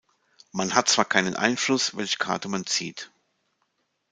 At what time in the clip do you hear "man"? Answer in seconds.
0.51-0.73, 2.49-2.65